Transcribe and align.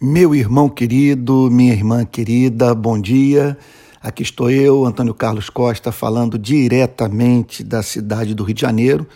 Meu 0.00 0.32
irmão 0.32 0.68
querido, 0.68 1.50
minha 1.50 1.72
irmã 1.72 2.04
querida, 2.04 2.72
bom 2.72 3.00
dia. 3.00 3.58
Aqui 4.00 4.22
estou 4.22 4.48
eu, 4.48 4.84
Antônio 4.84 5.12
Carlos 5.12 5.50
Costa, 5.50 5.90
falando 5.90 6.38
diretamente 6.38 7.64
da 7.64 7.82
cidade 7.82 8.32
do 8.32 8.44
Rio 8.44 8.54
de 8.54 8.60
Janeiro. 8.60 9.08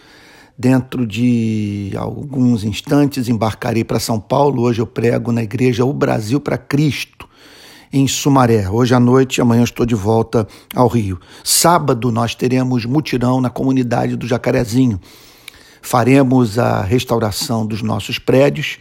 Dentro 0.58 1.06
de 1.06 1.92
alguns 1.96 2.64
instantes 2.64 3.28
embarcarei 3.28 3.84
para 3.84 4.00
São 4.00 4.18
Paulo. 4.18 4.62
Hoje 4.62 4.82
eu 4.82 4.86
prego 4.86 5.30
na 5.30 5.44
igreja 5.44 5.84
O 5.84 5.92
Brasil 5.92 6.40
para 6.40 6.58
Cristo, 6.58 7.28
em 7.92 8.08
Sumaré. 8.08 8.68
Hoje 8.68 8.92
à 8.92 8.98
noite, 8.98 9.40
amanhã 9.40 9.62
estou 9.62 9.86
de 9.86 9.94
volta 9.94 10.48
ao 10.74 10.88
Rio. 10.88 11.20
Sábado 11.44 12.10
nós 12.10 12.34
teremos 12.34 12.84
mutirão 12.86 13.40
na 13.40 13.50
comunidade 13.50 14.16
do 14.16 14.26
Jacarezinho. 14.26 15.00
Faremos 15.80 16.58
a 16.58 16.82
restauração 16.82 17.64
dos 17.64 17.82
nossos 17.82 18.18
prédios 18.18 18.80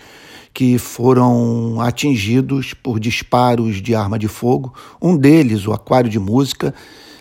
que 0.53 0.77
foram 0.77 1.79
atingidos 1.79 2.73
por 2.73 2.99
disparos 2.99 3.81
de 3.81 3.95
arma 3.95 4.19
de 4.19 4.27
fogo. 4.27 4.73
Um 5.01 5.15
deles, 5.15 5.65
o 5.65 5.73
Aquário 5.73 6.09
de 6.09 6.19
Música, 6.19 6.73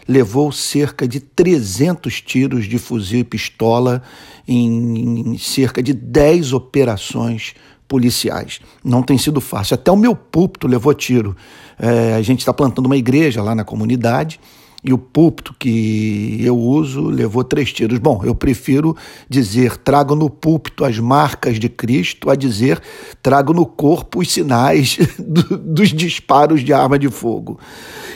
levou 0.07 0.51
cerca 0.51 1.07
de 1.07 1.21
300 1.21 2.21
tiros 2.21 2.67
de 2.67 2.79
fuzil 2.79 3.21
e 3.21 3.25
pistola 3.25 4.03
em, 4.47 5.39
cerca 5.39 5.83
de 5.83 5.93
10 5.93 6.53
operações 6.53 7.55
policiais. 7.87 8.61
Não 8.85 9.03
tem 9.03 9.17
sido 9.17 9.41
fácil. 9.41 9.75
Até 9.75 9.91
o 9.91 9.97
meu 9.97 10.17
púlpito 10.17 10.67
levou 10.67 10.93
tiro. 10.95 11.37
É, 11.79 12.15
a 12.15 12.23
gente 12.23 12.41
está 12.41 12.53
plantando 12.53 12.87
uma 12.87 12.97
igreja 12.97 13.43
lá 13.43 13.55
na 13.55 13.65
comunidade 13.65 14.41
e 14.83 14.93
o 14.93 14.99
púlpito 14.99 15.55
que 15.59 16.39
eu 16.43 16.57
uso 16.57 17.03
levou 17.03 17.45
três 17.45 17.73
tiros. 17.73 17.99
Bom, 17.99 18.23
eu 18.25 18.35
prefiro 18.35 18.97
dizer 19.29 19.77
trago 19.77 20.15
no 20.15 20.31
púlpito 20.31 20.85
as 20.85 20.99
marcas 20.99 21.59
de 21.59 21.69
Cristo 21.69 22.31
a 22.31 22.35
dizer 22.35 22.81
trago 23.23 23.53
no 23.53 23.67
corpo 23.67 24.21
os 24.21 24.33
sinais 24.33 24.99
do, 25.19 25.59
dos 25.59 25.91
disparos 25.91 26.65
de 26.65 26.73
arma 26.73 26.99
de 26.99 27.11
fogo. 27.11 27.59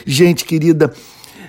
Gente 0.05 0.43
querida, 0.43 0.91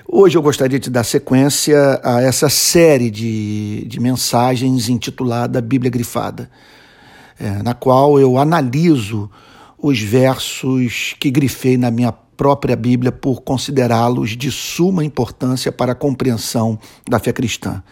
hoje 0.06 0.36
eu 0.36 0.42
gostaria 0.42 0.78
de 0.78 0.90
dar 0.90 1.04
sequência 1.04 2.00
a 2.04 2.20
essa 2.20 2.50
série 2.50 3.10
de, 3.10 3.86
de 3.86 3.98
mensagens 3.98 4.88
intitulada 4.88 5.62
Bíblia 5.62 5.90
Grifada, 5.90 6.50
é, 7.40 7.62
na 7.62 7.72
qual 7.72 8.20
eu 8.20 8.38
analiso 8.38 9.30
os 9.78 10.00
versos 10.00 11.14
que 11.18 11.30
grifei 11.30 11.76
na 11.76 11.90
minha 11.90 12.12
própria 12.36 12.76
Bíblia 12.76 13.10
por 13.10 13.42
considerá-los 13.42 14.36
de 14.36 14.50
suma 14.50 15.04
importância 15.04 15.72
para 15.72 15.92
a 15.92 15.94
compreensão 15.94 16.78
da 17.08 17.18
fé 17.18 17.32
cristã. 17.32 17.82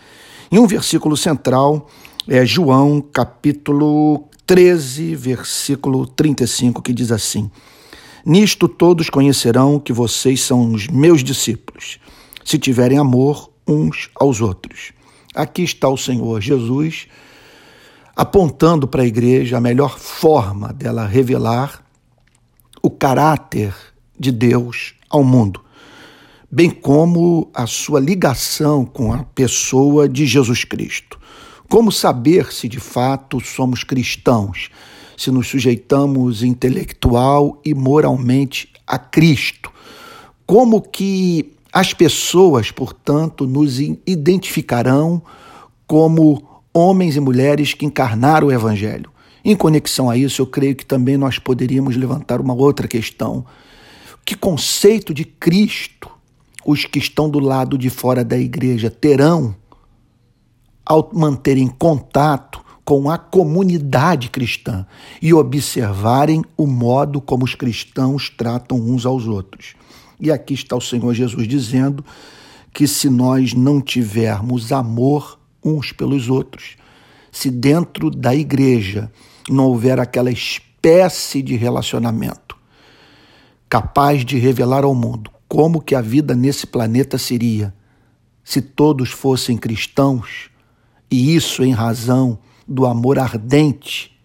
Em 0.51 0.59
um 0.59 0.67
versículo 0.67 1.17
central, 1.17 1.89
é 2.29 2.45
João 2.45 3.01
capítulo 3.01 4.29
13, 4.47 5.15
versículo 5.15 6.07
35, 6.07 6.83
que 6.83 6.93
diz 6.93 7.11
assim: 7.11 7.51
Nisto 8.25 8.69
todos 8.69 9.11
conhecerão 9.11 9.79
que 9.79 9.93
vocês 9.93 10.41
são 10.41 10.73
os 10.73 10.87
meus 10.89 11.25
discípulos, 11.25 11.99
se 12.45 12.59
tiverem 12.59 12.99
amor 12.99 13.51
uns 13.67 14.11
aos 14.15 14.41
outros. 14.41 14.93
Aqui 15.35 15.63
está 15.63 15.89
o 15.89 15.97
Senhor 15.97 16.41
Jesus 16.41 17.09
apontando 18.15 18.87
para 18.87 19.03
a 19.03 19.07
igreja 19.07 19.57
a 19.57 19.61
melhor 19.61 19.99
forma 19.99 20.73
dela 20.73 21.07
revelar 21.07 21.83
o 22.81 22.91
caráter 22.91 23.75
de 24.19 24.31
Deus 24.31 24.95
ao 25.09 25.23
mundo, 25.23 25.61
bem 26.51 26.71
como 26.71 27.51
a 27.55 27.67
sua 27.67 28.01
ligação 28.01 28.85
com 28.85 29.13
a 29.13 29.25
pessoa 29.25 30.09
de 30.09 30.27
Jesus 30.27 30.65
Cristo. 30.65 31.19
Como 31.69 31.91
saber 31.91 32.53
se 32.53 32.69
de 32.69 32.79
fato 32.79 33.41
somos 33.41 33.83
cristãos, 33.83 34.71
se 35.17 35.31
nos 35.31 35.49
sujeitamos 35.49 36.43
intelectual 36.43 37.61
e 37.65 37.75
moralmente 37.75 38.69
a 38.87 38.99
Cristo? 38.99 39.73
Como 40.47 40.81
que 40.81 41.53
as 41.73 41.93
pessoas, 41.93 42.71
portanto, 42.71 43.47
nos 43.47 43.81
identificarão 43.81 45.23
como 45.87 46.63
homens 46.73 47.17
e 47.17 47.21
mulheres 47.21 47.75
que 47.75 47.87
encarnaram 47.87 48.49
o 48.49 48.53
Evangelho? 48.53 49.11
Em 49.45 49.57
conexão 49.57 50.09
a 50.09 50.17
isso, 50.17 50.41
eu 50.41 50.47
creio 50.47 50.77
que 50.77 50.87
também 50.87 51.17
nós 51.17 51.39
poderíamos 51.39 51.97
levantar 51.97 52.41
uma 52.41 52.55
outra 52.55 52.87
questão 52.87 53.45
que 54.25 54.35
conceito 54.35 55.13
de 55.13 55.25
Cristo 55.25 56.11
os 56.65 56.85
que 56.87 56.99
estão 56.99 57.29
do 57.29 57.39
lado 57.39 57.77
de 57.77 57.91
fora 57.91 58.25
da 58.25 58.39
igreja 58.39 58.91
terão 58.91 59.55
ao 60.85 61.11
manterem 61.13 61.69
contato 61.69 62.65
com 62.85 63.09
a 63.11 63.17
comunidade 63.17 64.29
cristã 64.29 64.87
e 65.21 65.33
observarem 65.33 66.45
o 66.57 66.67
modo 66.67 67.21
como 67.21 67.45
os 67.45 67.55
cristãos 67.55 68.31
tratam 68.31 68.79
uns 68.79 69.07
aos 69.07 69.27
outros. 69.27 69.75
E 70.21 70.31
aqui 70.31 70.55
está 70.55 70.77
o 70.77 70.81
Senhor 70.81 71.13
Jesus 71.15 71.49
dizendo 71.49 72.05
que 72.73 72.87
se 72.87 73.09
nós 73.09 73.55
não 73.55 73.81
tivermos 73.81 74.73
amor 74.73 75.39
uns 75.65 75.93
pelos 75.93 76.29
outros, 76.29 76.77
se 77.33 77.51
dentro 77.51 78.11
da 78.11 78.35
igreja 78.35 79.11
não 79.49 79.67
houver 79.67 79.99
aquela 79.99 80.31
espécie 80.31 81.43
de 81.43 81.57
relacionamento, 81.57 82.54
capaz 83.75 84.25
de 84.25 84.39
revelar 84.39 84.85
ao 84.85 84.95
mundo 84.95 85.33
como 85.49 85.81
que 85.81 85.97
a 85.97 86.01
vida 86.01 86.33
nesse 86.37 86.65
planeta 86.65 87.19
seria 87.19 87.75
se 88.45 88.63
todos 88.63 89.11
fossem 89.11 89.57
cristãos, 89.57 90.49
e 91.11 91.35
isso 91.35 91.65
em 91.65 91.73
razão 91.73 92.39
do 92.69 92.87
amor 92.87 93.19
ardente 93.19 94.17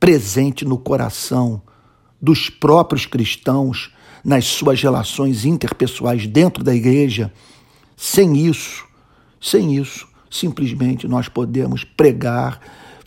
presente 0.00 0.64
no 0.64 0.76
coração 0.76 1.62
dos 2.20 2.50
próprios 2.50 3.06
cristãos 3.06 3.94
nas 4.24 4.44
suas 4.44 4.82
relações 4.82 5.44
interpessoais 5.44 6.26
dentro 6.26 6.64
da 6.64 6.74
igreja. 6.74 7.32
Sem 7.96 8.36
isso, 8.36 8.84
sem 9.40 9.76
isso, 9.76 10.08
simplesmente 10.28 11.06
nós 11.06 11.28
podemos 11.28 11.84
pregar 11.84 12.60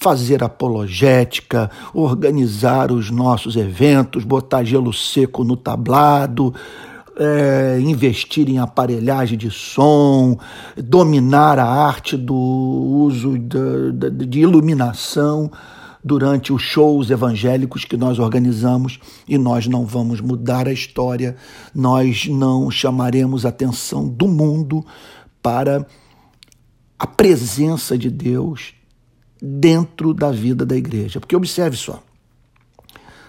fazer 0.06 0.44
apologética, 0.44 1.72
organizar 1.92 2.92
os 2.92 3.10
nossos 3.10 3.56
eventos, 3.56 4.24
botar 4.24 4.64
gelo 4.64 4.94
seco 4.94 5.44
no 5.44 5.58
tablado, 5.58 6.54
é, 7.18 7.80
investir 7.82 8.48
em 8.48 8.60
aparelhagem 8.60 9.36
de 9.36 9.50
som, 9.50 10.38
dominar 10.78 11.58
a 11.58 11.66
arte 11.66 12.16
do 12.16 12.36
uso 12.36 13.36
de, 13.40 13.94
de, 13.94 14.26
de 14.28 14.40
iluminação 14.42 15.52
durante 16.04 16.54
os 16.54 16.62
shows 16.62 17.10
evangélicos 17.10 17.84
que 17.84 17.98
nós 17.98 18.20
organizamos 18.20 19.00
e 19.28 19.40
nós 19.40 19.66
não 19.66 19.88
vamos 19.88 20.22
mudar 20.22 20.68
a 20.68 20.72
história, 20.72 21.36
nós 21.74 22.28
não 22.28 22.70
chamaremos 22.70 23.44
a 23.44 23.50
atenção 23.50 24.08
do 24.08 24.28
mundo 24.28 24.86
para 25.42 25.84
a 27.00 27.08
presença 27.08 27.98
de 27.98 28.12
Deus 28.12 28.76
dentro 29.42 30.14
da 30.14 30.32
vida 30.32 30.66
da 30.66 30.76
igreja. 30.76 31.20
Porque 31.20 31.36
observe 31.36 31.78
só: 31.78 32.02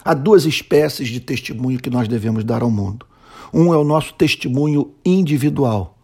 há 0.05 0.15
duas 0.15 0.45
espécies 0.45 1.09
de 1.09 1.21
testemunho 1.21 1.81
que 1.81 1.91
nós 1.91 2.09
devemos 2.09 2.45
dar 2.45 2.63
ao 2.63 2.71
mundo. 2.71 3.07
Um 3.53 3.73
é 3.73 3.77
o 3.77 3.85
nosso 3.85 4.15
testemunho 4.15 4.93
individual, 5.05 5.97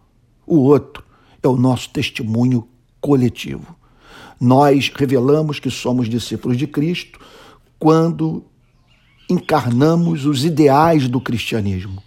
o 0.45 0.57
outro 0.57 1.03
é 1.41 1.47
o 1.47 1.57
nosso 1.57 1.89
testemunho 1.89 2.67
coletivo. 3.01 3.75
Nós 4.39 4.91
revelamos 4.93 5.59
que 5.59 5.69
somos 5.69 6.09
discípulos 6.09 6.57
de 6.57 6.67
Cristo 6.67 7.19
quando 7.77 8.43
encarnamos 9.29 10.25
os 10.25 10.43
ideais 10.43 11.07
do 11.07 11.19
cristianismo. 11.19 12.01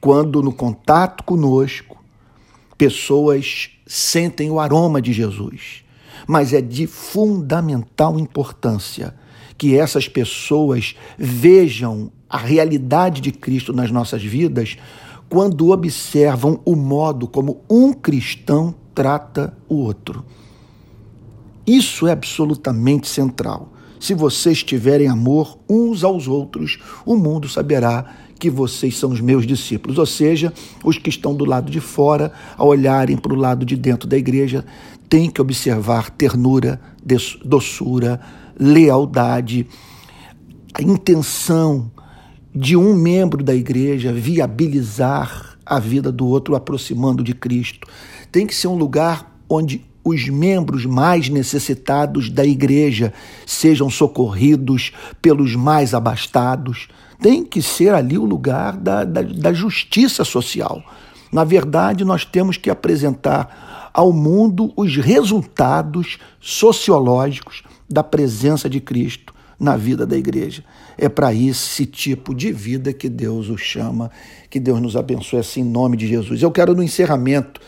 Quando 0.00 0.42
no 0.42 0.52
contato 0.52 1.22
conosco, 1.24 2.02
pessoas 2.76 3.70
sentem 3.86 4.50
o 4.50 4.58
aroma 4.58 5.00
de 5.00 5.12
Jesus 5.12 5.81
mas 6.26 6.52
é 6.52 6.60
de 6.60 6.86
fundamental 6.86 8.18
importância 8.18 9.14
que 9.56 9.76
essas 9.76 10.08
pessoas 10.08 10.96
vejam 11.16 12.10
a 12.28 12.38
realidade 12.38 13.20
de 13.20 13.30
Cristo 13.30 13.72
nas 13.72 13.90
nossas 13.90 14.22
vidas 14.22 14.76
quando 15.28 15.70
observam 15.70 16.60
o 16.64 16.74
modo 16.74 17.26
como 17.28 17.62
um 17.70 17.92
cristão 17.92 18.74
trata 18.94 19.56
o 19.68 19.76
outro. 19.76 20.24
Isso 21.66 22.06
é 22.06 22.12
absolutamente 22.12 23.08
central. 23.08 23.72
Se 24.02 24.14
vocês 24.14 24.64
tiverem 24.64 25.06
amor 25.06 25.56
uns 25.70 26.02
aos 26.02 26.26
outros, 26.26 26.76
o 27.06 27.14
mundo 27.14 27.48
saberá 27.48 28.04
que 28.36 28.50
vocês 28.50 28.98
são 28.98 29.12
os 29.12 29.20
meus 29.20 29.46
discípulos. 29.46 29.96
Ou 29.96 30.04
seja, 30.04 30.52
os 30.82 30.98
que 30.98 31.08
estão 31.08 31.32
do 31.32 31.44
lado 31.44 31.70
de 31.70 31.78
fora, 31.78 32.32
ao 32.56 32.66
olharem 32.66 33.16
para 33.16 33.32
o 33.32 33.36
lado 33.36 33.64
de 33.64 33.76
dentro 33.76 34.08
da 34.08 34.18
igreja, 34.18 34.64
têm 35.08 35.30
que 35.30 35.40
observar 35.40 36.10
ternura, 36.10 36.80
doçura, 37.44 38.20
lealdade, 38.58 39.68
a 40.74 40.82
intenção 40.82 41.88
de 42.52 42.76
um 42.76 42.96
membro 42.96 43.40
da 43.40 43.54
igreja 43.54 44.12
viabilizar 44.12 45.56
a 45.64 45.78
vida 45.78 46.10
do 46.10 46.26
outro, 46.26 46.56
aproximando 46.56 47.22
de 47.22 47.34
Cristo. 47.34 47.86
Tem 48.32 48.48
que 48.48 48.54
ser 48.56 48.66
um 48.66 48.74
lugar 48.74 49.32
onde 49.48 49.91
os 50.04 50.28
membros 50.28 50.84
mais 50.84 51.28
necessitados 51.28 52.28
da 52.28 52.44
igreja 52.44 53.12
sejam 53.46 53.88
socorridos 53.88 54.92
pelos 55.20 55.54
mais 55.54 55.94
abastados. 55.94 56.88
Tem 57.20 57.44
que 57.44 57.62
ser 57.62 57.94
ali 57.94 58.18
o 58.18 58.24
lugar 58.24 58.76
da, 58.76 59.04
da, 59.04 59.22
da 59.22 59.52
justiça 59.52 60.24
social. 60.24 60.82
Na 61.32 61.44
verdade, 61.44 62.04
nós 62.04 62.24
temos 62.24 62.56
que 62.56 62.68
apresentar 62.68 63.90
ao 63.94 64.12
mundo 64.12 64.72
os 64.76 64.96
resultados 64.96 66.18
sociológicos 66.40 67.62
da 67.88 68.02
presença 68.02 68.68
de 68.68 68.80
Cristo 68.80 69.32
na 69.58 69.76
vida 69.76 70.04
da 70.04 70.16
igreja. 70.16 70.64
É 70.98 71.08
para 71.08 71.32
esse 71.32 71.86
tipo 71.86 72.34
de 72.34 72.52
vida 72.52 72.92
que 72.92 73.08
Deus 73.08 73.48
o 73.48 73.56
chama, 73.56 74.10
que 74.50 74.58
Deus 74.58 74.80
nos 74.80 74.96
abençoe 74.96 75.38
assim 75.38 75.60
em 75.60 75.64
nome 75.64 75.96
de 75.96 76.06
Jesus. 76.08 76.42
Eu 76.42 76.50
quero 76.50 76.74
no 76.74 76.82
encerramento 76.82 77.60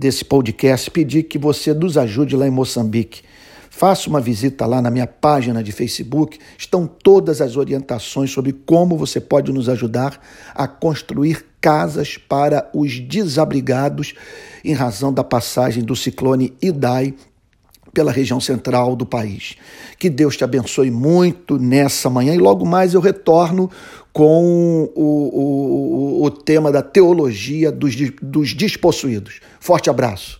desse 0.00 0.24
podcast 0.24 0.90
pedir 0.90 1.24
que 1.24 1.36
você 1.36 1.74
nos 1.74 1.98
ajude 1.98 2.34
lá 2.34 2.46
em 2.46 2.50
Moçambique. 2.50 3.20
Faça 3.68 4.08
uma 4.08 4.18
visita 4.18 4.64
lá 4.64 4.80
na 4.80 4.90
minha 4.90 5.06
página 5.06 5.62
de 5.62 5.72
Facebook, 5.72 6.38
estão 6.56 6.86
todas 6.86 7.42
as 7.42 7.54
orientações 7.54 8.30
sobre 8.30 8.52
como 8.52 8.96
você 8.96 9.20
pode 9.20 9.52
nos 9.52 9.68
ajudar 9.68 10.18
a 10.54 10.66
construir 10.66 11.44
casas 11.60 12.16
para 12.16 12.70
os 12.74 12.98
desabrigados 12.98 14.14
em 14.64 14.72
razão 14.72 15.12
da 15.12 15.22
passagem 15.22 15.84
do 15.84 15.94
ciclone 15.94 16.54
Idai 16.62 17.14
pela 17.92 18.12
região 18.12 18.40
central 18.40 18.96
do 18.96 19.04
país. 19.04 19.56
Que 19.98 20.08
Deus 20.08 20.36
te 20.36 20.44
abençoe 20.44 20.90
muito 20.90 21.58
nessa 21.58 22.08
manhã 22.08 22.34
e 22.34 22.38
logo 22.38 22.64
mais 22.64 22.94
eu 22.94 23.00
retorno 23.00 23.70
com 24.12 24.90
o, 24.94 26.20
o, 26.22 26.24
o 26.24 26.30
tema 26.30 26.72
da 26.72 26.82
teologia 26.82 27.70
dos, 27.70 27.94
dos 28.20 28.54
despossuídos. 28.54 29.40
Forte 29.60 29.90
abraço. 29.90 30.39